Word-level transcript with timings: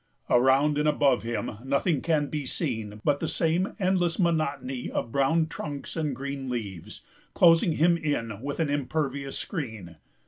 Around 0.31 0.79
and 0.79 0.87
above 0.87 1.21
him 1.21 1.59
nothing 1.63 2.01
can 2.01 2.25
be 2.25 2.47
seen 2.47 2.99
but 3.03 3.19
the 3.19 3.27
same 3.27 3.75
endless 3.79 4.17
monotony 4.17 4.89
of 4.89 5.11
brown 5.11 5.45
trunks 5.45 5.95
and 5.95 6.15
green 6.15 6.49
leaves, 6.49 7.01
closing 7.35 7.73
him 7.73 7.97
in 7.97 8.41
with 8.41 8.59
an 8.59 8.71
impervious 8.71 9.37
screen. 9.37 9.97